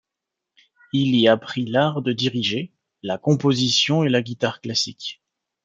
Il 0.93 1.15
y 1.15 1.27
apprit 1.27 1.67
l'art 1.67 2.01
de 2.01 2.11
diriger, 2.11 2.73
la 3.03 3.19
composition 3.19 4.03
et 4.03 4.09
la 4.09 4.23
guitare 4.23 4.59
classique. 4.59 5.21